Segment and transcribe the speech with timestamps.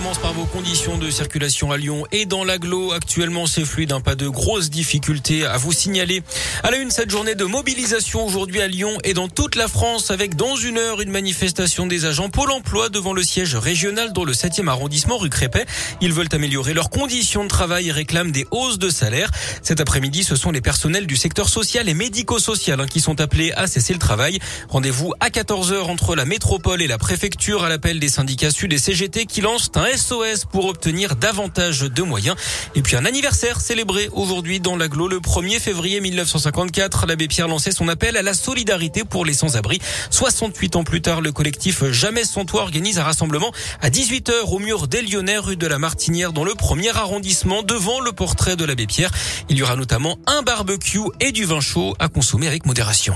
[0.00, 2.92] Commence par vos conditions de circulation à Lyon et dans l'agglo.
[2.92, 6.22] Actuellement, c'est fluide, hein, pas de grosses difficultés à vous signaler.
[6.62, 10.10] À la une, cette journée de mobilisation aujourd'hui à Lyon et dans toute la France
[10.10, 14.24] avec dans une heure une manifestation des agents Pôle emploi devant le siège régional dans
[14.24, 15.66] le 7e arrondissement rue Crépet.
[16.00, 19.30] Ils veulent améliorer leurs conditions de travail et réclament des hausses de salaire.
[19.60, 23.52] Cet après-midi, ce sont les personnels du secteur social et médico-social hein, qui sont appelés
[23.52, 24.38] à cesser le travail.
[24.70, 28.78] Rendez-vous à 14h entre la métropole et la préfecture à l'appel des syndicats sud et
[28.78, 32.36] CGT qui lancent un SOS pour obtenir davantage de moyens.
[32.74, 37.06] Et puis un anniversaire célébré aujourd'hui dans l'aglo le 1er février 1954.
[37.06, 39.80] L'abbé Pierre lançait son appel à la solidarité pour les sans-abri.
[40.10, 44.58] 68 ans plus tard, le collectif Jamais son toit organise un rassemblement à 18h au
[44.58, 48.64] mur des Lyonnais, rue de la Martinière, dans le premier arrondissement, devant le portrait de
[48.64, 49.10] l'abbé Pierre.
[49.48, 53.14] Il y aura notamment un barbecue et du vin chaud à consommer avec modération.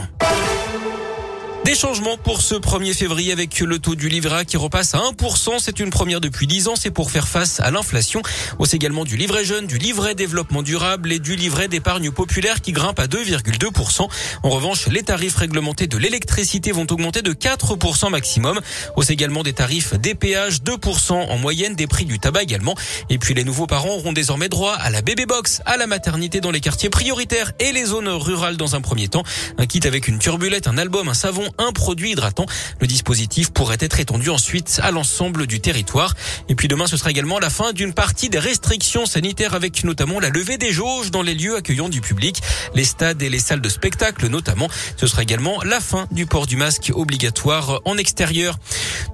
[1.64, 5.54] Des changements pour ce 1er février avec le taux du livret qui repasse à 1%.
[5.58, 6.74] C'est une première depuis 10 ans.
[6.76, 8.20] C'est pour faire face à l'inflation.
[8.58, 12.72] Hausse également du livret jeune, du livret développement durable et du livret d'épargne populaire qui
[12.72, 14.06] grimpe à 2,2%.
[14.42, 18.60] En revanche, les tarifs réglementés de l'électricité vont augmenter de 4% maximum.
[18.96, 22.74] Hausse également des tarifs des péages, 2% en moyenne, des prix du tabac également.
[23.08, 26.42] Et puis les nouveaux parents auront désormais droit à la bébé box, à la maternité
[26.42, 29.22] dans les quartiers prioritaires et les zones rurales dans un premier temps.
[29.56, 32.46] Un kit avec une turbulette, un album, un savon, un produit hydratant.
[32.80, 36.14] Le dispositif pourrait être étendu ensuite à l'ensemble du territoire.
[36.48, 40.20] Et puis demain, ce sera également la fin d'une partie des restrictions sanitaires avec notamment
[40.20, 42.42] la levée des jauges dans les lieux accueillants du public,
[42.74, 44.68] les stades et les salles de spectacle notamment.
[44.96, 48.58] Ce sera également la fin du port du masque obligatoire en extérieur.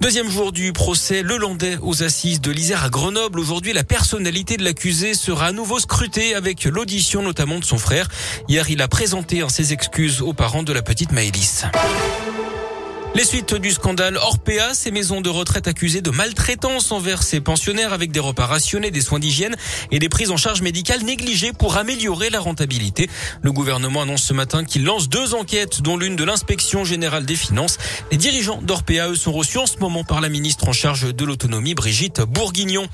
[0.00, 3.38] Deuxième jour du procès, le Landais aux assises de l'Isère à Grenoble.
[3.38, 8.08] Aujourd'hui, la personnalité de l'accusé sera à nouveau scrutée avec l'audition notamment de son frère.
[8.48, 11.64] Hier, il a présenté ses excuses aux parents de la petite Maëlys.
[13.16, 17.92] Les suites du scandale Orpea, ces maisons de retraite accusées de maltraitance envers ses pensionnaires
[17.92, 19.56] avec des repas rationnés, des soins d'hygiène
[19.91, 23.10] et des prises en charge médicales négligées pour améliorer la rentabilité.
[23.43, 27.34] Le gouvernement annonce ce matin qu'il lance deux enquêtes, dont l'une de l'inspection générale des
[27.34, 27.78] finances.
[28.12, 31.25] Les dirigeants d'Orpea, eux, sont reçus en ce moment par la ministre en charge de
[31.25, 32.87] l'autonomie, Brigitte Bourguignon.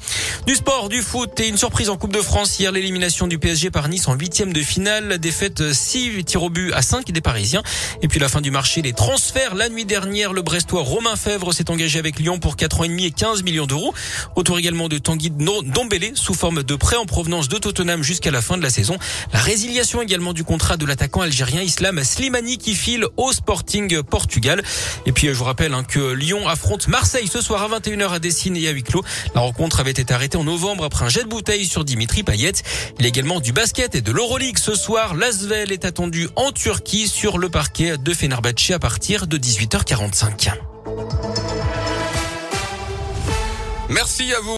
[0.47, 2.59] Du sport, du foot et une surprise en Coupe de France.
[2.59, 5.19] Hier, l'élimination du PSG par Nice en huitième de finale.
[5.19, 7.63] Défaite 6 tirs au but à 5 des Parisiens.
[8.01, 11.53] Et puis la fin du marché des transferts la nuit dernière le Brestois Romain Fèvre
[11.53, 13.93] s'est engagé avec Lyon pour 4 ans et demi et 15 millions d'euros.
[14.37, 18.41] Retour également de Tanguy Dombélé sous forme de prêt en provenance de Tottenham jusqu'à la
[18.41, 18.99] fin de la saison.
[19.33, 24.63] La résiliation également du contrat de l'attaquant algérien Islam Slimani qui file au Sporting Portugal.
[25.07, 28.19] Et puis je vous rappelle hein, que Lyon affronte Marseille ce soir à 21h à
[28.21, 29.03] Dessine et à huis clos.
[29.35, 32.53] La rencontre avait été arrêtée en novembre après un jet de bouteille sur Dimitri Payet.
[32.99, 35.15] Il y a également du basket et de l'Euroleague ce soir.
[35.15, 39.96] L'Asvel est attendu en Turquie sur le parquet de Fenerbahçe à partir de 18h40.
[43.89, 44.55] Merci à vous.